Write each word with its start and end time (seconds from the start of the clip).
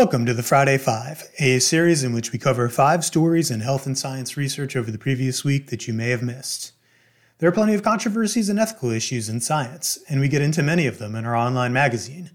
Welcome 0.00 0.24
to 0.24 0.32
the 0.32 0.42
Friday 0.42 0.78
Five, 0.78 1.24
a 1.38 1.58
series 1.58 2.02
in 2.02 2.14
which 2.14 2.32
we 2.32 2.38
cover 2.38 2.70
five 2.70 3.04
stories 3.04 3.50
in 3.50 3.60
health 3.60 3.84
and 3.84 3.98
science 3.98 4.34
research 4.34 4.74
over 4.74 4.90
the 4.90 4.96
previous 4.96 5.44
week 5.44 5.66
that 5.66 5.86
you 5.86 5.92
may 5.92 6.08
have 6.08 6.22
missed. 6.22 6.72
There 7.36 7.50
are 7.50 7.52
plenty 7.52 7.74
of 7.74 7.82
controversies 7.82 8.48
and 8.48 8.58
ethical 8.58 8.90
issues 8.92 9.28
in 9.28 9.42
science, 9.42 9.98
and 10.08 10.18
we 10.18 10.28
get 10.28 10.40
into 10.40 10.62
many 10.62 10.86
of 10.86 10.96
them 10.96 11.14
in 11.14 11.26
our 11.26 11.36
online 11.36 11.74
magazine. 11.74 12.30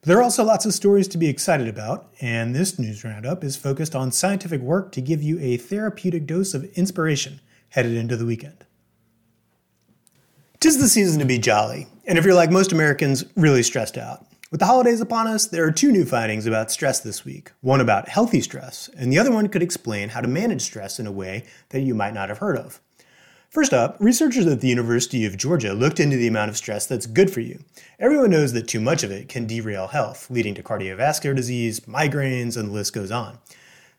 But 0.00 0.08
there 0.08 0.16
are 0.16 0.22
also 0.22 0.42
lots 0.42 0.64
of 0.64 0.72
stories 0.72 1.06
to 1.08 1.18
be 1.18 1.28
excited 1.28 1.68
about, 1.68 2.08
and 2.22 2.54
this 2.54 2.78
news 2.78 3.04
roundup 3.04 3.44
is 3.44 3.56
focused 3.58 3.94
on 3.94 4.10
scientific 4.10 4.62
work 4.62 4.90
to 4.92 5.02
give 5.02 5.22
you 5.22 5.38
a 5.38 5.58
therapeutic 5.58 6.24
dose 6.24 6.54
of 6.54 6.64
inspiration 6.78 7.42
headed 7.68 7.92
into 7.92 8.16
the 8.16 8.24
weekend. 8.24 8.64
Tis 10.60 10.78
the 10.78 10.88
season 10.88 11.18
to 11.18 11.26
be 11.26 11.38
jolly, 11.38 11.88
and 12.06 12.16
if 12.16 12.24
you're 12.24 12.32
like 12.32 12.50
most 12.50 12.72
Americans, 12.72 13.22
really 13.36 13.62
stressed 13.62 13.98
out. 13.98 14.24
With 14.52 14.58
the 14.58 14.66
holidays 14.66 15.00
upon 15.00 15.28
us, 15.28 15.46
there 15.46 15.64
are 15.64 15.72
two 15.72 15.90
new 15.90 16.04
findings 16.04 16.44
about 16.44 16.70
stress 16.70 17.00
this 17.00 17.24
week. 17.24 17.52
One 17.62 17.80
about 17.80 18.10
healthy 18.10 18.42
stress, 18.42 18.90
and 18.94 19.10
the 19.10 19.18
other 19.18 19.32
one 19.32 19.48
could 19.48 19.62
explain 19.62 20.10
how 20.10 20.20
to 20.20 20.28
manage 20.28 20.60
stress 20.60 21.00
in 21.00 21.06
a 21.06 21.10
way 21.10 21.44
that 21.70 21.80
you 21.80 21.94
might 21.94 22.12
not 22.12 22.28
have 22.28 22.36
heard 22.36 22.58
of. 22.58 22.78
First 23.48 23.72
up, 23.72 23.96
researchers 23.98 24.46
at 24.46 24.60
the 24.60 24.68
University 24.68 25.24
of 25.24 25.38
Georgia 25.38 25.72
looked 25.72 25.98
into 25.98 26.18
the 26.18 26.26
amount 26.26 26.50
of 26.50 26.58
stress 26.58 26.86
that's 26.86 27.06
good 27.06 27.30
for 27.30 27.40
you. 27.40 27.64
Everyone 27.98 28.28
knows 28.28 28.52
that 28.52 28.68
too 28.68 28.78
much 28.78 29.02
of 29.02 29.10
it 29.10 29.26
can 29.26 29.46
derail 29.46 29.86
health, 29.86 30.30
leading 30.30 30.54
to 30.56 30.62
cardiovascular 30.62 31.34
disease, 31.34 31.80
migraines, 31.80 32.54
and 32.54 32.68
the 32.68 32.74
list 32.74 32.92
goes 32.92 33.10
on. 33.10 33.38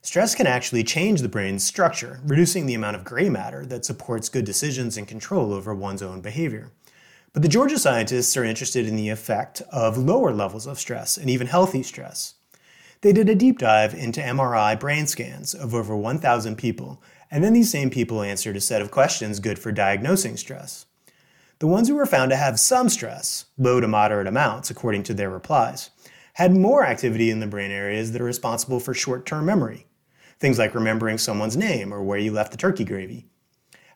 Stress 0.04 0.36
can 0.36 0.46
actually 0.46 0.84
change 0.84 1.22
the 1.22 1.30
brain's 1.30 1.64
structure, 1.64 2.20
reducing 2.26 2.68
the 2.68 2.76
amount 2.76 2.96
of 2.96 3.04
gray 3.04 3.28
matter 3.28 3.66
that 3.66 3.86
supports 3.86 4.30
good 4.30 4.46
decisions 4.46 4.98
and 4.98 5.08
control 5.08 5.52
over 5.52 5.73
one's 5.73 6.04
own 6.04 6.22
behavior. 6.22 6.70
But 7.34 7.42
the 7.42 7.48
Georgia 7.48 7.80
scientists 7.80 8.38
are 8.38 8.44
interested 8.44 8.88
in 8.88 8.95
the 8.95 9.09
effect 9.09 9.64
of 9.72 9.98
lower 9.98 10.31
levels 10.31 10.67
of 10.67 10.80
stress 10.80 11.17
and 11.17 11.31
even 11.31 11.48
healthy 11.48 11.81
stress. 11.81 12.36
They 13.02 13.12
did 13.12 13.28
a 13.28 13.34
deep 13.34 13.58
dive 13.58 13.95
into 13.95 14.22
MRI 14.22 14.80
brain 14.80 15.08
scans 15.08 15.56
of 15.56 15.73
over 15.73 15.98
1,000 15.98 16.56
people, 16.58 17.02
and 17.31 17.44
then 17.44 17.54
these 17.54 17.72
same 17.72 17.89
people 17.89 18.22
answered 18.22 18.56
a 18.56 18.61
set 18.61 18.84
of 18.84 18.92
questions 18.92 19.39
good 19.39 19.58
for 19.58 19.72
diagnosing 19.72 20.38
stress. 20.38 20.86
The 21.58 21.66
ones 21.66 21.88
who 21.88 21.95
were 21.95 22.06
found 22.06 22.30
to 22.30 22.38
have 22.38 22.59
some 22.59 22.88
stress, 22.88 23.45
low 23.58 23.80
to 23.80 23.88
moderate 23.88 24.28
amounts 24.28 24.70
according 24.70 25.02
to 25.04 25.16
their 25.16 25.31
replies, 25.31 25.89
had 26.34 26.56
more 26.56 26.86
activity 26.86 27.31
in 27.31 27.39
the 27.39 27.48
brain 27.48 27.72
areas 27.72 28.11
that 28.11 28.22
are 28.22 28.26
responsible 28.26 28.80
for 28.80 28.94
short 28.94 29.26
term 29.26 29.45
memory. 29.45 29.88
Things 30.39 30.59
like 30.59 30.76
remembering 30.76 31.17
someone's 31.17 31.58
name 31.58 31.92
or 31.92 32.04
where 32.04 32.20
you 32.20 32.31
left 32.31 32.52
the 32.52 32.58
turkey 32.58 32.84
gravy. 32.84 33.26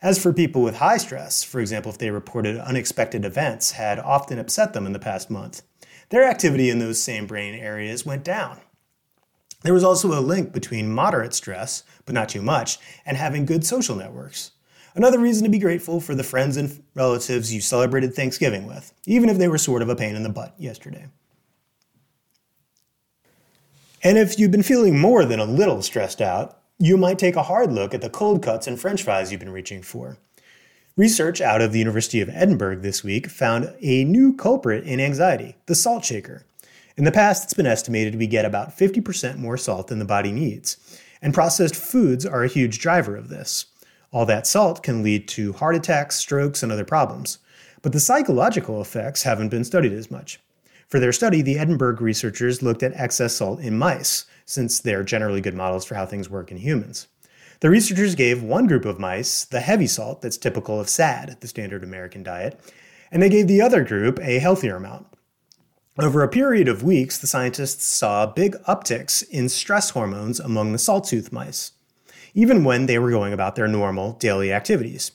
As 0.01 0.21
for 0.21 0.31
people 0.31 0.61
with 0.61 0.77
high 0.77 0.97
stress, 0.97 1.43
for 1.43 1.59
example, 1.59 1.91
if 1.91 1.97
they 1.97 2.11
reported 2.11 2.57
unexpected 2.57 3.25
events 3.25 3.71
had 3.71 3.97
often 3.99 4.37
upset 4.37 4.73
them 4.73 4.85
in 4.85 4.93
the 4.93 4.99
past 4.99 5.29
month, 5.29 5.63
their 6.09 6.23
activity 6.23 6.69
in 6.69 6.79
those 6.79 7.01
same 7.01 7.25
brain 7.25 7.55
areas 7.55 8.05
went 8.05 8.23
down. 8.23 8.59
There 9.63 9.73
was 9.73 9.83
also 9.83 10.17
a 10.17 10.21
link 10.21 10.53
between 10.53 10.93
moderate 10.93 11.33
stress, 11.33 11.83
but 12.05 12.13
not 12.13 12.29
too 12.29 12.43
much, 12.43 12.77
and 13.05 13.17
having 13.17 13.45
good 13.45 13.65
social 13.65 13.95
networks. 13.95 14.51
Another 14.93 15.19
reason 15.19 15.43
to 15.43 15.49
be 15.49 15.59
grateful 15.59 15.99
for 15.99 16.15
the 16.15 16.23
friends 16.23 16.57
and 16.57 16.83
relatives 16.95 17.53
you 17.53 17.59
celebrated 17.59 18.13
Thanksgiving 18.13 18.67
with, 18.67 18.93
even 19.05 19.29
if 19.29 19.37
they 19.37 19.47
were 19.47 19.57
sort 19.57 19.81
of 19.81 19.89
a 19.89 19.95
pain 19.95 20.15
in 20.15 20.23
the 20.23 20.29
butt 20.29 20.53
yesterday. 20.57 21.07
And 24.03 24.17
if 24.17 24.39
you've 24.39 24.51
been 24.51 24.63
feeling 24.63 24.99
more 24.99 25.25
than 25.25 25.39
a 25.39 25.45
little 25.45 25.81
stressed 25.81 26.21
out, 26.21 26.56
you 26.80 26.95
might 26.95 27.17
take 27.17 27.36
a 27.36 27.44
hard 27.44 27.72
look 27.72 27.94
at 27.94 28.02
the 28.02 28.09
cold 28.09 28.44
cuts 28.44 28.67
and 28.67 28.80
french 28.80 29.02
fries 29.02 29.31
you've 29.31 29.39
been 29.39 29.52
reaching 29.52 29.81
for. 29.81 30.17
Research 30.95 31.42
out 31.42 31.61
of 31.61 31.72
the 31.72 31.80
University 31.80 32.22
of 32.22 32.30
Edinburgh 32.30 32.78
this 32.78 33.03
week 33.03 33.28
found 33.28 33.73
a 33.81 34.03
new 34.03 34.36
culprit 34.36 34.83
in 34.83 34.99
anxiety 34.99 35.55
the 35.66 35.76
salt 35.76 36.05
shaker. 36.05 36.43
In 36.95 37.04
the 37.04 37.11
past, 37.11 37.43
it's 37.43 37.54
been 37.54 37.67
estimated 37.67 38.16
we 38.16 38.27
get 38.27 38.45
about 38.45 38.76
50% 38.76 39.37
more 39.37 39.58
salt 39.58 39.87
than 39.87 39.99
the 39.99 40.05
body 40.05 40.32
needs, 40.32 40.77
and 41.21 41.33
processed 41.33 41.76
foods 41.76 42.26
are 42.26 42.43
a 42.43 42.48
huge 42.48 42.80
driver 42.80 43.16
of 43.16 43.30
this. 43.30 43.66
All 44.11 44.26
that 44.26 44.48
salt 44.48 44.82
can 44.82 45.04
lead 45.04 45.27
to 45.30 45.54
heart 45.54 45.76
attacks, 45.76 46.16
strokes, 46.16 46.64
and 46.64 46.71
other 46.71 46.86
problems, 46.86 47.39
but 47.82 47.92
the 47.92 47.99
psychological 47.99 48.82
effects 48.82 49.23
haven't 49.23 49.49
been 49.49 49.64
studied 49.64 49.93
as 49.93 50.10
much. 50.10 50.39
For 50.87 50.99
their 50.99 51.11
study, 51.11 51.42
the 51.42 51.60
Edinburgh 51.60 51.98
researchers 51.98 52.64
looked 52.64 52.82
at 52.82 52.93
excess 52.93 53.36
salt 53.36 53.60
in 53.60 53.77
mice, 53.77 54.26
since 54.47 54.80
they're 54.80 55.03
generally 55.03 55.41
good 55.41 55.53
models 55.53 55.85
for 55.85 55.93
how 55.93 56.08
things 56.08 56.30
work 56.30 56.49
in 56.52 56.58
humans. 56.58 57.08
The 57.59 57.69
researchers 57.69 58.15
gave 58.15 58.41
one 58.41 58.65
group 58.65 58.85
of 58.85 58.99
mice 58.99 59.45
the 59.45 59.59
heavy 59.59 59.87
salt 59.87 60.21
that's 60.21 60.37
typical 60.37 60.80
of 60.80 60.89
SAD, 60.89 61.37
the 61.41 61.47
standard 61.47 61.83
American 61.83 62.23
diet, 62.23 62.59
and 63.11 63.21
they 63.21 63.30
gave 63.30 63.47
the 63.47 63.61
other 63.61 63.83
group 63.83 64.19
a 64.21 64.39
healthier 64.39 64.77
amount. 64.77 65.07
Over 65.99 66.21
a 66.21 66.30
period 66.30 66.67
of 66.67 66.83
weeks, 66.83 67.17
the 67.17 67.27
scientists 67.27 67.86
saw 67.86 68.27
big 68.27 68.55
upticks 68.67 69.27
in 69.30 69.49
stress 69.49 69.89
hormones 69.89 70.39
among 70.39 70.71
the 70.71 70.77
sawtooth 70.77 71.31
mice, 71.31 71.71
even 72.33 72.63
when 72.63 72.86
they 72.86 72.99
were 72.99 73.11
going 73.11 73.33
about 73.33 73.55
their 73.55 73.67
normal 73.67 74.13
daily 74.13 74.53
activities. 74.53 75.11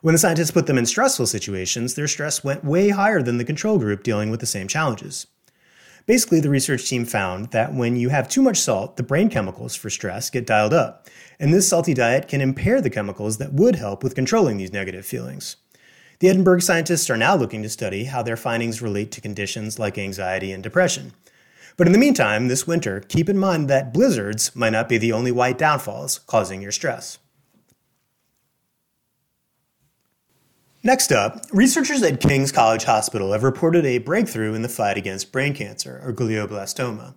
When 0.00 0.14
the 0.14 0.18
scientists 0.18 0.50
put 0.50 0.66
them 0.66 0.78
in 0.78 0.86
stressful 0.86 1.26
situations, 1.26 1.94
their 1.94 2.08
stress 2.08 2.42
went 2.42 2.64
way 2.64 2.88
higher 2.88 3.22
than 3.22 3.36
the 3.36 3.44
control 3.44 3.78
group 3.78 4.02
dealing 4.02 4.30
with 4.30 4.40
the 4.40 4.46
same 4.46 4.68
challenges. 4.68 5.26
Basically, 6.06 6.38
the 6.38 6.50
research 6.50 6.88
team 6.88 7.04
found 7.04 7.50
that 7.50 7.74
when 7.74 7.96
you 7.96 8.10
have 8.10 8.28
too 8.28 8.40
much 8.40 8.58
salt, 8.58 8.96
the 8.96 9.02
brain 9.02 9.28
chemicals 9.28 9.74
for 9.74 9.90
stress 9.90 10.30
get 10.30 10.46
dialed 10.46 10.72
up, 10.72 11.08
and 11.40 11.52
this 11.52 11.68
salty 11.68 11.94
diet 11.94 12.28
can 12.28 12.40
impair 12.40 12.80
the 12.80 12.90
chemicals 12.90 13.38
that 13.38 13.52
would 13.52 13.74
help 13.74 14.04
with 14.04 14.14
controlling 14.14 14.56
these 14.56 14.72
negative 14.72 15.04
feelings. 15.04 15.56
The 16.20 16.28
Edinburgh 16.28 16.60
scientists 16.60 17.10
are 17.10 17.16
now 17.16 17.34
looking 17.34 17.62
to 17.64 17.68
study 17.68 18.04
how 18.04 18.22
their 18.22 18.36
findings 18.36 18.80
relate 18.80 19.10
to 19.12 19.20
conditions 19.20 19.80
like 19.80 19.98
anxiety 19.98 20.52
and 20.52 20.62
depression. 20.62 21.12
But 21.76 21.88
in 21.88 21.92
the 21.92 21.98
meantime, 21.98 22.46
this 22.46 22.68
winter, 22.68 23.00
keep 23.00 23.28
in 23.28 23.36
mind 23.36 23.68
that 23.68 23.92
blizzards 23.92 24.54
might 24.54 24.70
not 24.70 24.88
be 24.88 24.98
the 24.98 25.12
only 25.12 25.32
white 25.32 25.58
downfalls 25.58 26.20
causing 26.20 26.62
your 26.62 26.72
stress. 26.72 27.18
Next 30.86 31.10
up, 31.10 31.44
researchers 31.52 32.00
at 32.04 32.20
King's 32.20 32.52
College 32.52 32.84
Hospital 32.84 33.32
have 33.32 33.42
reported 33.42 33.84
a 33.84 33.98
breakthrough 33.98 34.54
in 34.54 34.62
the 34.62 34.68
fight 34.68 34.96
against 34.96 35.32
brain 35.32 35.52
cancer, 35.52 36.00
or 36.04 36.12
glioblastoma. 36.12 37.14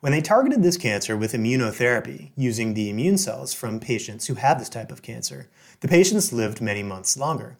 When 0.00 0.10
they 0.10 0.20
targeted 0.20 0.64
this 0.64 0.76
cancer 0.76 1.16
with 1.16 1.32
immunotherapy, 1.32 2.32
using 2.34 2.74
the 2.74 2.90
immune 2.90 3.16
cells 3.16 3.54
from 3.54 3.78
patients 3.78 4.26
who 4.26 4.34
have 4.34 4.58
this 4.58 4.68
type 4.68 4.90
of 4.90 5.02
cancer, 5.02 5.48
the 5.78 5.86
patients 5.86 6.32
lived 6.32 6.60
many 6.60 6.82
months 6.82 7.16
longer. 7.16 7.56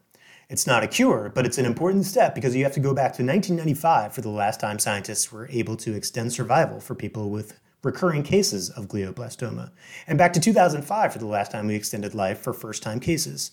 It's 0.49 0.67
not 0.67 0.83
a 0.83 0.89
cure, 0.89 1.31
but 1.33 1.47
it's 1.47 1.59
an 1.59 1.67
important 1.67 2.07
step 2.07 2.35
because 2.35 2.57
you 2.57 2.65
have 2.65 2.75
to 2.75 2.81
go 2.81 2.93
back 2.93 3.13
to 3.13 3.25
1995 3.25 4.13
for 4.13 4.23
the 4.23 4.31
last 4.31 4.59
time 4.59 4.81
scientists 4.81 5.31
were 5.31 5.47
able 5.53 5.77
to 5.77 5.95
extend 5.95 6.33
survival 6.33 6.81
for 6.81 6.97
people 6.97 7.31
with 7.31 7.61
recurring 7.85 8.25
cases 8.25 8.71
of 8.71 8.89
glioblastoma, 8.89 9.71
and 10.09 10.19
back 10.19 10.33
to 10.33 10.41
2005 10.41 11.13
for 11.13 11.19
the 11.21 11.27
last 11.27 11.53
time 11.53 11.69
we 11.69 11.77
extended 11.77 12.13
life 12.13 12.41
for 12.41 12.53
first 12.53 12.83
time 12.83 12.99
cases. 12.99 13.53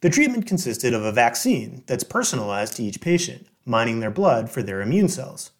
The 0.00 0.10
treatment 0.10 0.46
consisted 0.46 0.94
of 0.94 1.02
a 1.02 1.10
vaccine 1.10 1.82
that's 1.88 2.04
personalized 2.04 2.76
to 2.76 2.84
each 2.84 3.00
patient, 3.00 3.48
mining 3.64 3.98
their 3.98 4.12
blood 4.12 4.48
for 4.48 4.62
their 4.62 4.80
immune 4.80 5.08
cells. 5.08 5.50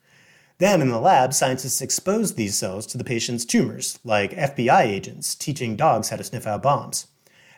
Then, 0.58 0.80
in 0.80 0.90
the 0.90 1.00
lab, 1.00 1.34
scientists 1.34 1.80
exposed 1.80 2.36
these 2.36 2.56
cells 2.56 2.86
to 2.88 2.98
the 2.98 3.02
patient's 3.02 3.44
tumors, 3.44 3.98
like 4.04 4.30
FBI 4.30 4.82
agents 4.82 5.34
teaching 5.34 5.74
dogs 5.74 6.10
how 6.10 6.16
to 6.16 6.22
sniff 6.22 6.46
out 6.46 6.62
bombs. 6.62 7.08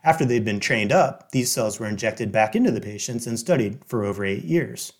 After 0.02 0.24
they'd 0.24 0.44
been 0.44 0.58
trained 0.58 0.90
up, 0.90 1.32
these 1.32 1.52
cells 1.52 1.78
were 1.78 1.86
injected 1.86 2.32
back 2.32 2.56
into 2.56 2.70
the 2.70 2.80
patients 2.80 3.26
and 3.26 3.38
studied 3.38 3.84
for 3.84 4.02
over 4.02 4.24
eight 4.24 4.44
years. 4.44 4.94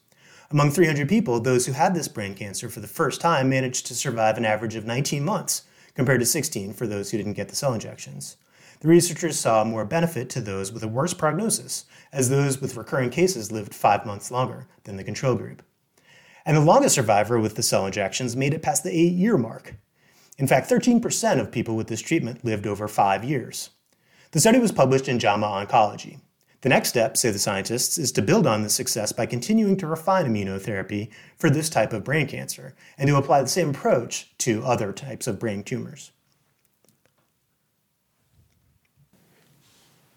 Among 0.50 0.70
300 0.70 1.08
people, 1.08 1.40
those 1.40 1.64
who 1.64 1.72
had 1.72 1.94
this 1.94 2.08
brain 2.08 2.34
cancer 2.34 2.69
for 2.69 2.80
the 2.80 2.88
first 2.88 3.22
time 3.22 3.48
managed 3.48 3.86
to 3.86 3.94
survive 3.94 4.36
an 4.36 4.44
average 4.44 4.74
of 4.74 4.84
19 4.84 5.24
months, 5.24 5.62
compared 5.94 6.20
to 6.20 6.26
16 6.26 6.74
for 6.74 6.86
those 6.86 7.10
who 7.10 7.16
didn't 7.16 7.32
get 7.32 7.48
the 7.48 7.56
cell 7.56 7.72
injections 7.72 8.36
the 8.80 8.88
researchers 8.88 9.38
saw 9.38 9.62
more 9.62 9.84
benefit 9.84 10.31
to 10.31 10.40
those 10.40 10.72
with 10.72 10.82
a 10.82 10.88
worse 10.88 11.12
prognosis, 11.14 11.84
as 12.12 12.28
those 12.28 12.60
with 12.60 12.76
recurring 12.76 13.10
cases 13.10 13.52
lived 13.52 13.75
five 13.75 14.06
months 14.06 14.31
longer 14.31 14.66
than 14.84 14.96
the 14.96 15.05
control 15.05 15.34
group. 15.34 15.62
And 16.46 16.56
the 16.56 16.62
longest 16.62 16.94
survivor 16.94 17.38
with 17.38 17.56
the 17.56 17.62
cell 17.62 17.84
injections 17.84 18.37
made 18.37 18.55
it 18.55 18.62
past 18.62 18.82
the 18.82 18.90
eight 18.90 19.12
year 19.12 19.37
mark. 19.37 19.75
In 20.38 20.46
fact, 20.46 20.70
13% 20.70 21.38
of 21.38 21.52
people 21.52 21.76
with 21.76 21.88
this 21.88 22.00
treatment 22.00 22.44
lived 22.44 22.66
over 22.66 22.88
five 22.88 23.22
years. 23.22 23.70
The 24.31 24.40
study 24.40 24.58
was 24.58 24.72
published 24.72 25.08
in 25.08 25.19
JAMA 25.19 25.46
Oncology. 25.46 26.20
The 26.62 26.70
next 26.70 26.90
step, 26.90 27.16
say 27.16 27.31
the 27.31 27.38
scientists, 27.38 27.99
is 27.99 28.12
to 28.12 28.22
build 28.22 28.46
on 28.46 28.62
this 28.62 28.75
success 28.75 29.12
by 29.12 29.26
continuing 29.26 29.76
to 29.78 29.87
refine 29.87 30.26
immunotherapy 30.26 31.10
for 31.37 31.50
this 31.50 31.69
type 31.69 31.93
of 31.93 32.05
brain 32.05 32.26
cancer 32.26 32.75
and 32.96 33.08
to 33.08 33.16
apply 33.16 33.43
the 33.43 33.49
same 33.49 33.70
approach 33.70 34.31
to 34.38 34.64
other 34.64 34.93
types 34.93 35.26
of 35.26 35.38
brain 35.38 35.62
tumors. 35.62 36.12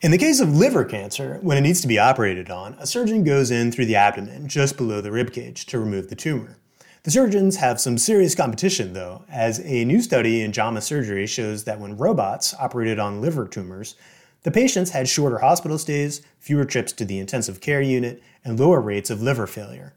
In 0.04 0.12
the 0.12 0.18
case 0.18 0.42
of 0.42 0.58
liver 0.58 0.84
cancer, 0.84 1.40
when 1.44 1.58
it 1.58 1.62
needs 1.62 1.80
to 1.80 1.88
be 1.88 1.98
operated 1.98 2.50
on, 2.50 2.74
a 2.78 2.86
surgeon 2.86 3.24
goes 3.24 3.52
in 3.52 3.72
through 3.72 3.86
the 3.86 3.96
abdomen 3.96 4.50
just 4.50 4.76
below 4.76 5.00
the 5.00 5.12
ribcage 5.12 5.64
to 5.68 5.80
remove 5.80 6.10
the 6.10 6.16
tumor. 6.16 6.58
The 7.04 7.12
surgeons 7.12 7.56
have 7.56 7.80
some 7.80 7.98
serious 7.98 8.36
competition, 8.36 8.92
though, 8.92 9.24
as 9.30 9.62
a 9.62 9.86
new 9.86 10.02
study 10.02 10.42
in 10.42 10.52
JAMA 10.52 10.82
Surgery 10.82 11.26
shows 11.26 11.64
that 11.64 11.80
when 11.80 11.96
robots 11.96 12.54
operated 12.56 13.00
on 13.00 13.22
liver 13.22 13.48
tumors, 13.48 13.96
the 14.42 14.52
patients 14.52 14.90
had 14.90 15.08
shorter 15.08 15.38
hospital 15.38 15.78
stays, 15.78 16.22
fewer 16.38 16.66
trips 16.66 16.92
to 16.92 17.06
the 17.06 17.20
intensive 17.20 17.62
care 17.62 17.82
unit, 17.82 18.22
and 18.44 18.60
lower 18.60 18.82
rates 18.82 19.10
of 19.10 19.22
liver 19.22 19.48
failure. 19.48 19.94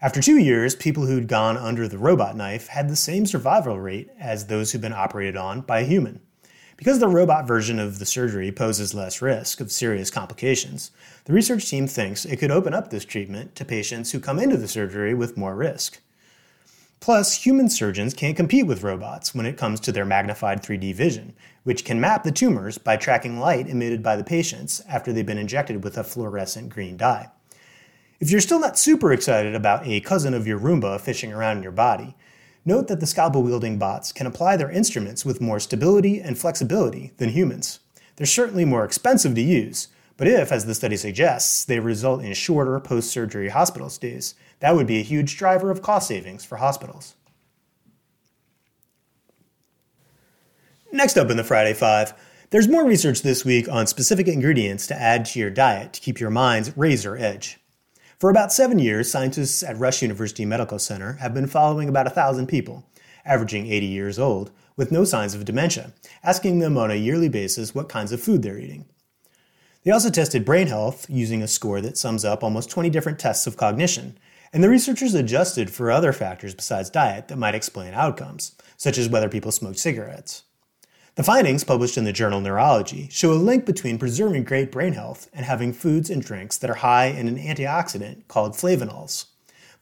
After 0.00 0.22
two 0.22 0.38
years, 0.38 0.74
people 0.74 1.04
who'd 1.04 1.28
gone 1.28 1.58
under 1.58 1.86
the 1.86 1.98
robot 1.98 2.34
knife 2.34 2.68
had 2.68 2.88
the 2.88 2.96
same 2.96 3.26
survival 3.26 3.78
rate 3.78 4.08
as 4.18 4.46
those 4.46 4.72
who'd 4.72 4.80
been 4.80 4.94
operated 4.94 5.36
on 5.36 5.60
by 5.60 5.80
a 5.80 5.84
human. 5.84 6.22
Because 6.78 7.00
the 7.00 7.08
robot 7.08 7.44
version 7.44 7.80
of 7.80 7.98
the 7.98 8.06
surgery 8.06 8.52
poses 8.52 8.94
less 8.94 9.20
risk 9.20 9.60
of 9.60 9.72
serious 9.72 10.12
complications, 10.12 10.92
the 11.24 11.32
research 11.32 11.68
team 11.68 11.88
thinks 11.88 12.24
it 12.24 12.36
could 12.36 12.52
open 12.52 12.72
up 12.72 12.88
this 12.88 13.04
treatment 13.04 13.56
to 13.56 13.64
patients 13.64 14.12
who 14.12 14.20
come 14.20 14.38
into 14.38 14.56
the 14.56 14.68
surgery 14.68 15.12
with 15.12 15.36
more 15.36 15.56
risk. 15.56 16.00
Plus, 17.00 17.44
human 17.44 17.68
surgeons 17.68 18.14
can't 18.14 18.36
compete 18.36 18.64
with 18.64 18.84
robots 18.84 19.34
when 19.34 19.44
it 19.44 19.56
comes 19.56 19.80
to 19.80 19.90
their 19.90 20.04
magnified 20.04 20.62
3D 20.62 20.94
vision, 20.94 21.34
which 21.64 21.84
can 21.84 22.00
map 22.00 22.22
the 22.22 22.30
tumors 22.30 22.78
by 22.78 22.96
tracking 22.96 23.40
light 23.40 23.66
emitted 23.66 24.00
by 24.00 24.14
the 24.14 24.22
patients 24.22 24.80
after 24.88 25.12
they've 25.12 25.26
been 25.26 25.36
injected 25.36 25.82
with 25.82 25.98
a 25.98 26.04
fluorescent 26.04 26.68
green 26.68 26.96
dye. 26.96 27.28
If 28.20 28.30
you're 28.30 28.40
still 28.40 28.60
not 28.60 28.78
super 28.78 29.12
excited 29.12 29.56
about 29.56 29.84
a 29.84 30.00
cousin 30.00 30.32
of 30.32 30.46
your 30.46 30.60
Roomba 30.60 31.00
fishing 31.00 31.32
around 31.32 31.56
in 31.56 31.62
your 31.64 31.72
body, 31.72 32.14
note 32.68 32.86
that 32.86 33.00
the 33.00 33.06
scalpel 33.06 33.42
wielding 33.42 33.78
bots 33.78 34.12
can 34.12 34.26
apply 34.26 34.56
their 34.56 34.70
instruments 34.70 35.24
with 35.24 35.40
more 35.40 35.58
stability 35.58 36.20
and 36.20 36.38
flexibility 36.38 37.12
than 37.16 37.30
humans. 37.30 37.80
They're 38.16 38.26
certainly 38.26 38.64
more 38.64 38.84
expensive 38.84 39.34
to 39.34 39.40
use, 39.40 39.88
but 40.16 40.28
if, 40.28 40.52
as 40.52 40.66
the 40.66 40.74
study 40.74 40.96
suggests, 40.96 41.64
they 41.64 41.80
result 41.80 42.22
in 42.22 42.34
shorter 42.34 42.78
post 42.78 43.10
surgery 43.10 43.48
hospital 43.48 43.88
stays, 43.88 44.34
that 44.60 44.76
would 44.76 44.86
be 44.86 44.98
a 44.98 45.02
huge 45.02 45.36
driver 45.36 45.70
of 45.70 45.82
cost 45.82 46.08
savings 46.08 46.44
for 46.44 46.56
hospitals. 46.56 47.14
Next 50.92 51.16
up 51.16 51.30
in 51.30 51.36
the 51.36 51.44
Friday 51.44 51.74
Five, 51.74 52.12
there's 52.50 52.68
more 52.68 52.84
research 52.84 53.22
this 53.22 53.44
week 53.44 53.68
on 53.68 53.86
specific 53.86 54.26
ingredients 54.26 54.86
to 54.88 54.94
add 54.94 55.24
to 55.26 55.38
your 55.38 55.50
diet 55.50 55.92
to 55.94 56.00
keep 56.00 56.18
your 56.18 56.30
mind's 56.30 56.76
razor 56.76 57.16
edge. 57.16 57.58
For 58.18 58.30
about 58.30 58.52
seven 58.52 58.80
years, 58.80 59.08
scientists 59.08 59.62
at 59.62 59.78
Rush 59.78 60.02
University 60.02 60.44
Medical 60.44 60.80
Center 60.80 61.12
have 61.20 61.32
been 61.32 61.46
following 61.46 61.88
about 61.88 62.08
a 62.08 62.10
thousand 62.10 62.48
people, 62.48 62.84
averaging 63.24 63.68
80 63.68 63.86
years 63.86 64.18
old, 64.18 64.50
with 64.76 64.90
no 64.90 65.04
signs 65.04 65.34
of 65.34 65.44
dementia, 65.44 65.92
asking 66.24 66.58
them 66.58 66.76
on 66.76 66.90
a 66.90 66.96
yearly 66.96 67.28
basis 67.28 67.76
what 67.76 67.88
kinds 67.88 68.10
of 68.10 68.20
food 68.20 68.42
they're 68.42 68.58
eating. 68.58 68.86
They 69.84 69.92
also 69.92 70.10
tested 70.10 70.44
brain 70.44 70.66
health 70.66 71.06
using 71.08 71.42
a 71.42 71.46
score 71.46 71.80
that 71.80 71.96
sums 71.96 72.24
up 72.24 72.42
almost 72.42 72.70
20 72.70 72.90
different 72.90 73.20
tests 73.20 73.46
of 73.46 73.56
cognition, 73.56 74.18
and 74.52 74.64
the 74.64 74.68
researchers 74.68 75.14
adjusted 75.14 75.70
for 75.70 75.88
other 75.88 76.12
factors 76.12 76.56
besides 76.56 76.90
diet 76.90 77.28
that 77.28 77.38
might 77.38 77.54
explain 77.54 77.94
outcomes, 77.94 78.56
such 78.76 78.98
as 78.98 79.08
whether 79.08 79.28
people 79.28 79.52
smoked 79.52 79.78
cigarettes. 79.78 80.42
The 81.18 81.24
findings, 81.24 81.64
published 81.64 81.98
in 81.98 82.04
the 82.04 82.12
journal 82.12 82.40
Neurology, 82.40 83.08
show 83.10 83.32
a 83.32 83.34
link 83.34 83.66
between 83.66 83.98
preserving 83.98 84.44
great 84.44 84.70
brain 84.70 84.92
health 84.92 85.28
and 85.32 85.44
having 85.44 85.72
foods 85.72 86.10
and 86.10 86.22
drinks 86.22 86.56
that 86.58 86.70
are 86.70 86.74
high 86.74 87.06
in 87.06 87.26
an 87.26 87.38
antioxidant 87.38 88.28
called 88.28 88.52
flavonols. 88.52 89.24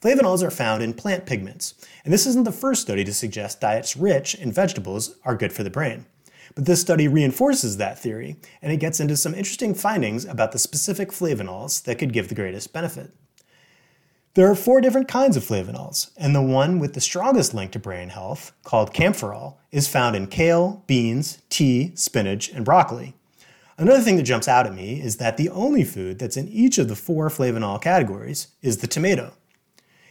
Flavonols 0.01 0.41
are 0.41 0.49
found 0.49 0.81
in 0.81 0.95
plant 0.95 1.27
pigments, 1.27 1.75
and 2.03 2.11
this 2.11 2.25
isn't 2.25 2.45
the 2.45 2.51
first 2.51 2.81
study 2.81 3.03
to 3.03 3.13
suggest 3.13 3.61
diets 3.61 3.95
rich 3.95 4.33
in 4.33 4.51
vegetables 4.51 5.15
are 5.25 5.35
good 5.35 5.53
for 5.53 5.61
the 5.61 5.69
brain. 5.69 6.07
But 6.55 6.65
this 6.65 6.81
study 6.81 7.07
reinforces 7.07 7.77
that 7.77 7.99
theory, 7.99 8.37
and 8.63 8.73
it 8.73 8.77
gets 8.77 8.99
into 8.99 9.15
some 9.15 9.35
interesting 9.35 9.75
findings 9.75 10.25
about 10.25 10.53
the 10.53 10.57
specific 10.57 11.09
flavonols 11.09 11.83
that 11.83 11.99
could 11.99 12.13
give 12.13 12.29
the 12.29 12.35
greatest 12.35 12.73
benefit. 12.73 13.11
There 14.37 14.51
are 14.51 14.53
four 14.53 14.81
different 14.81 15.07
kinds 15.07 15.35
of 15.35 15.43
flavonols, 15.43 16.11
and 16.15 16.35
the 16.35 16.43
one 16.43 16.77
with 16.77 16.93
the 16.93 17.01
strongest 17.01 17.55
link 17.55 17.71
to 17.71 17.79
brain 17.79 18.09
health, 18.09 18.51
called 18.63 18.93
kaempferol, 18.93 19.55
is 19.71 19.87
found 19.87 20.15
in 20.15 20.27
kale, 20.27 20.83
beans, 20.85 21.41
tea, 21.49 21.91
spinach, 21.95 22.49
and 22.49 22.63
broccoli. 22.63 23.15
Another 23.79 23.99
thing 23.99 24.15
that 24.15 24.21
jumps 24.21 24.47
out 24.47 24.67
at 24.67 24.75
me 24.75 25.01
is 25.01 25.17
that 25.17 25.37
the 25.37 25.49
only 25.49 25.83
food 25.83 26.19
that's 26.19 26.37
in 26.37 26.47
each 26.49 26.77
of 26.77 26.87
the 26.87 26.95
four 26.95 27.29
flavonol 27.29 27.81
categories 27.81 28.49
is 28.61 28.77
the 28.77 28.85
tomato. 28.85 29.33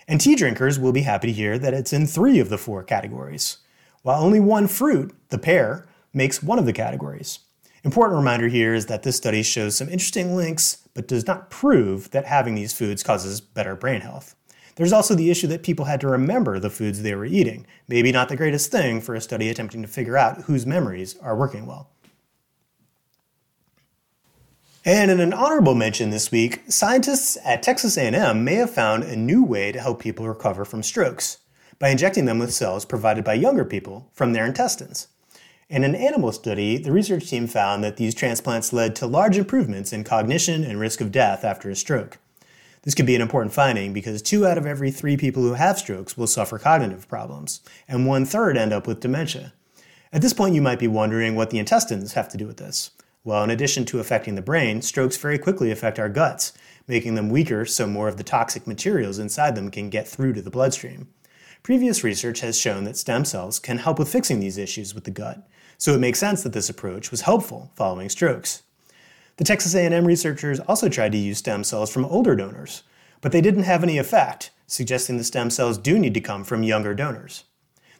And 0.08 0.20
tea 0.20 0.34
drinkers 0.34 0.76
will 0.76 0.90
be 0.90 1.02
happy 1.02 1.28
to 1.28 1.32
hear 1.32 1.56
that 1.60 1.72
it's 1.72 1.92
in 1.92 2.04
three 2.08 2.40
of 2.40 2.48
the 2.48 2.58
four 2.58 2.82
categories, 2.82 3.58
while 4.02 4.20
only 4.20 4.40
one 4.40 4.66
fruit, 4.66 5.14
the 5.28 5.38
pear, 5.38 5.86
makes 6.12 6.42
one 6.42 6.58
of 6.58 6.66
the 6.66 6.72
categories. 6.72 7.38
Important 7.84 8.18
reminder 8.18 8.48
here 8.48 8.74
is 8.74 8.86
that 8.86 9.04
this 9.04 9.16
study 9.16 9.44
shows 9.44 9.76
some 9.76 9.88
interesting 9.88 10.34
links, 10.34 10.78
but 10.96 11.06
does 11.06 11.26
not 11.26 11.50
prove 11.50 12.10
that 12.10 12.24
having 12.24 12.54
these 12.54 12.72
foods 12.72 13.02
causes 13.02 13.40
better 13.40 13.76
brain 13.76 14.00
health. 14.00 14.34
There's 14.76 14.92
also 14.92 15.14
the 15.14 15.30
issue 15.30 15.46
that 15.48 15.62
people 15.62 15.84
had 15.84 16.00
to 16.00 16.08
remember 16.08 16.58
the 16.58 16.70
foods 16.70 17.02
they 17.02 17.14
were 17.14 17.26
eating, 17.26 17.66
maybe 17.86 18.10
not 18.10 18.28
the 18.30 18.36
greatest 18.36 18.72
thing 18.72 19.00
for 19.00 19.14
a 19.14 19.20
study 19.20 19.48
attempting 19.48 19.82
to 19.82 19.88
figure 19.88 20.16
out 20.16 20.42
whose 20.42 20.66
memories 20.66 21.16
are 21.18 21.36
working 21.36 21.66
well. 21.66 21.90
And 24.86 25.10
in 25.10 25.20
an 25.20 25.32
honorable 25.32 25.74
mention 25.74 26.10
this 26.10 26.30
week, 26.30 26.62
scientists 26.68 27.36
at 27.44 27.62
Texas 27.62 27.98
A&M 27.98 28.42
may 28.42 28.54
have 28.54 28.70
found 28.70 29.02
a 29.02 29.16
new 29.16 29.44
way 29.44 29.72
to 29.72 29.80
help 29.80 30.00
people 30.00 30.26
recover 30.26 30.64
from 30.64 30.82
strokes 30.82 31.38
by 31.78 31.90
injecting 31.90 32.24
them 32.24 32.38
with 32.38 32.54
cells 32.54 32.86
provided 32.86 33.22
by 33.22 33.34
younger 33.34 33.64
people 33.64 34.08
from 34.14 34.32
their 34.32 34.46
intestines. 34.46 35.08
In 35.68 35.82
an 35.82 35.96
animal 35.96 36.30
study, 36.30 36.78
the 36.78 36.92
research 36.92 37.28
team 37.28 37.48
found 37.48 37.82
that 37.82 37.96
these 37.96 38.14
transplants 38.14 38.72
led 38.72 38.94
to 38.96 39.06
large 39.08 39.36
improvements 39.36 39.92
in 39.92 40.04
cognition 40.04 40.62
and 40.62 40.78
risk 40.78 41.00
of 41.00 41.10
death 41.10 41.42
after 41.42 41.68
a 41.68 41.74
stroke. 41.74 42.18
This 42.82 42.94
could 42.94 43.04
be 43.04 43.16
an 43.16 43.20
important 43.20 43.52
finding 43.52 43.92
because 43.92 44.22
two 44.22 44.46
out 44.46 44.58
of 44.58 44.64
every 44.64 44.92
three 44.92 45.16
people 45.16 45.42
who 45.42 45.54
have 45.54 45.76
strokes 45.76 46.16
will 46.16 46.28
suffer 46.28 46.60
cognitive 46.60 47.08
problems, 47.08 47.62
and 47.88 48.06
one 48.06 48.24
third 48.24 48.56
end 48.56 48.72
up 48.72 48.86
with 48.86 49.00
dementia. 49.00 49.54
At 50.12 50.22
this 50.22 50.32
point, 50.32 50.54
you 50.54 50.62
might 50.62 50.78
be 50.78 50.86
wondering 50.86 51.34
what 51.34 51.50
the 51.50 51.58
intestines 51.58 52.12
have 52.12 52.28
to 52.28 52.38
do 52.38 52.46
with 52.46 52.58
this. 52.58 52.92
Well, 53.24 53.42
in 53.42 53.50
addition 53.50 53.84
to 53.86 53.98
affecting 53.98 54.36
the 54.36 54.42
brain, 54.42 54.82
strokes 54.82 55.16
very 55.16 55.36
quickly 55.36 55.72
affect 55.72 55.98
our 55.98 56.08
guts, 56.08 56.52
making 56.86 57.16
them 57.16 57.28
weaker 57.28 57.64
so 57.64 57.88
more 57.88 58.06
of 58.06 58.18
the 58.18 58.22
toxic 58.22 58.68
materials 58.68 59.18
inside 59.18 59.56
them 59.56 59.72
can 59.72 59.90
get 59.90 60.06
through 60.06 60.34
to 60.34 60.42
the 60.42 60.50
bloodstream. 60.50 61.08
Previous 61.62 62.04
research 62.04 62.40
has 62.40 62.58
shown 62.58 62.84
that 62.84 62.96
stem 62.96 63.24
cells 63.24 63.58
can 63.58 63.78
help 63.78 63.98
with 63.98 64.08
fixing 64.10 64.40
these 64.40 64.58
issues 64.58 64.94
with 64.94 65.04
the 65.04 65.10
gut, 65.10 65.46
so 65.78 65.94
it 65.94 66.00
makes 66.00 66.18
sense 66.18 66.42
that 66.42 66.52
this 66.52 66.70
approach 66.70 67.10
was 67.10 67.22
helpful 67.22 67.70
following 67.74 68.08
strokes. 68.08 68.62
The 69.36 69.44
Texas 69.44 69.74
A&M 69.74 70.06
researchers 70.06 70.60
also 70.60 70.88
tried 70.88 71.12
to 71.12 71.18
use 71.18 71.38
stem 71.38 71.64
cells 71.64 71.92
from 71.92 72.04
older 72.04 72.34
donors, 72.34 72.82
but 73.20 73.32
they 73.32 73.40
didn't 73.40 73.64
have 73.64 73.82
any 73.82 73.98
effect, 73.98 74.50
suggesting 74.66 75.18
the 75.18 75.24
stem 75.24 75.50
cells 75.50 75.78
do 75.78 75.98
need 75.98 76.14
to 76.14 76.20
come 76.20 76.44
from 76.44 76.62
younger 76.62 76.94
donors. 76.94 77.44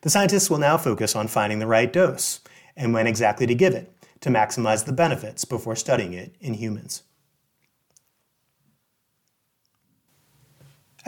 The 0.01 0.11
scientists 0.11 0.49
will 0.49 0.59
now 0.59 0.79
focus 0.79 1.17
on 1.17 1.29
finding 1.29 1.59
the 1.59 1.67
right 1.67 1.93
dose 1.93 2.41
and 2.77 2.95
when 2.95 3.07
exactly 3.07 3.47
to 3.47 3.55
give 3.55 3.75
it 3.75 3.93
to 4.21 4.31
maximize 4.31 4.85
the 4.85 4.93
benefits 4.93 5.45
before 5.45 5.77
studying 5.77 6.13
it 6.13 6.35
in 6.41 6.55
humans. 6.55 7.03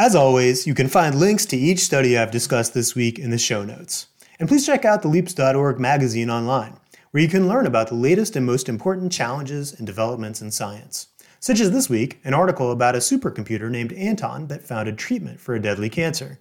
As 0.00 0.14
always, 0.14 0.64
you 0.64 0.74
can 0.74 0.86
find 0.86 1.16
links 1.16 1.44
to 1.46 1.56
each 1.56 1.80
study 1.80 2.16
I've 2.16 2.30
discussed 2.30 2.72
this 2.72 2.94
week 2.94 3.18
in 3.18 3.30
the 3.30 3.36
show 3.36 3.64
notes. 3.64 4.06
And 4.38 4.48
please 4.48 4.64
check 4.64 4.84
out 4.84 5.02
the 5.02 5.08
Leaps.org 5.08 5.80
magazine 5.80 6.30
online, 6.30 6.78
where 7.10 7.20
you 7.20 7.28
can 7.28 7.48
learn 7.48 7.66
about 7.66 7.88
the 7.88 7.96
latest 7.96 8.36
and 8.36 8.46
most 8.46 8.68
important 8.68 9.10
challenges 9.10 9.72
and 9.72 9.84
developments 9.84 10.40
in 10.40 10.52
science. 10.52 11.08
Such 11.40 11.58
as 11.58 11.72
this 11.72 11.90
week, 11.90 12.20
an 12.22 12.32
article 12.32 12.70
about 12.70 12.94
a 12.94 12.98
supercomputer 12.98 13.68
named 13.68 13.92
Anton 13.92 14.46
that 14.46 14.62
found 14.62 14.88
a 14.88 14.92
treatment 14.92 15.40
for 15.40 15.56
a 15.56 15.60
deadly 15.60 15.90
cancer, 15.90 16.38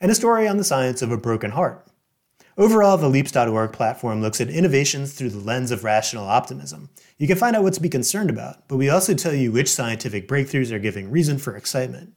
and 0.00 0.10
a 0.10 0.14
story 0.16 0.48
on 0.48 0.56
the 0.56 0.64
science 0.64 1.00
of 1.00 1.12
a 1.12 1.16
broken 1.16 1.52
heart. 1.52 1.86
Overall, 2.56 2.96
the 2.96 3.08
Leaps.org 3.08 3.72
platform 3.72 4.20
looks 4.20 4.40
at 4.40 4.50
innovations 4.50 5.14
through 5.14 5.30
the 5.30 5.38
lens 5.38 5.70
of 5.70 5.84
rational 5.84 6.26
optimism. 6.26 6.90
You 7.16 7.28
can 7.28 7.38
find 7.38 7.54
out 7.54 7.62
what 7.62 7.74
to 7.74 7.80
be 7.80 7.88
concerned 7.88 8.28
about, 8.28 8.66
but 8.66 8.76
we 8.76 8.90
also 8.90 9.14
tell 9.14 9.34
you 9.34 9.52
which 9.52 9.70
scientific 9.70 10.26
breakthroughs 10.26 10.72
are 10.72 10.80
giving 10.80 11.12
reason 11.12 11.38
for 11.38 11.56
excitement. 11.56 12.14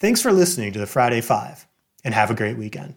Thanks 0.00 0.22
for 0.22 0.32
listening 0.32 0.72
to 0.72 0.78
the 0.78 0.86
Friday 0.86 1.20
Five, 1.20 1.66
and 2.04 2.14
have 2.14 2.30
a 2.30 2.34
great 2.34 2.56
weekend. 2.56 2.94